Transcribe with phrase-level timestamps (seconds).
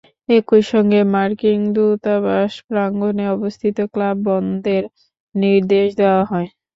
[0.29, 4.83] একই সঙ্গে মার্কিন দূতাবাস প্রাঙ্গণে অবস্থিত ক্লাব বন্ধের
[5.35, 6.49] নির্দেশ দেওয়া হয়।